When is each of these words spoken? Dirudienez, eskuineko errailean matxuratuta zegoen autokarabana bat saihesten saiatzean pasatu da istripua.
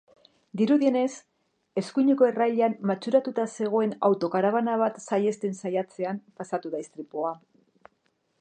Dirudienez, 0.59 1.09
eskuineko 1.81 2.29
errailean 2.29 2.73
matxuratuta 2.91 3.45
zegoen 3.59 3.93
autokarabana 4.09 4.79
bat 4.85 5.01
saihesten 5.05 5.57
saiatzean 5.63 6.25
pasatu 6.41 6.73
da 6.77 6.83
istripua. 6.87 7.37